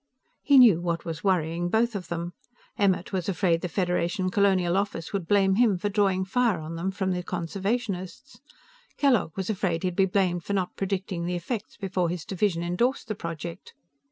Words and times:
He 0.41 0.57
knew 0.57 0.81
what 0.81 1.05
was 1.05 1.23
worrying 1.23 1.69
both 1.69 1.93
of 1.95 2.07
them. 2.07 2.33
Emmert 2.75 3.13
was 3.13 3.29
afraid 3.29 3.61
the 3.61 3.69
Federation 3.69 4.31
Colonial 4.31 4.75
Office 4.75 5.13
would 5.13 5.27
blame 5.27 5.57
him 5.57 5.77
for 5.77 5.89
drawing 5.89 6.25
fire 6.25 6.57
on 6.59 6.75
them 6.75 6.89
from 6.89 7.11
the 7.11 7.21
conservationists. 7.21 8.39
Kellogg 8.97 9.37
was 9.37 9.51
afraid 9.51 9.83
he'd 9.83 9.95
be 9.95 10.05
blamed 10.07 10.43
for 10.43 10.53
not 10.53 10.75
predicting 10.75 11.27
the 11.27 11.35
effects 11.35 11.77
before 11.77 12.09
his 12.09 12.25
division 12.25 12.63
endorsed 12.63 13.09
the 13.09 13.13
project. 13.13 13.75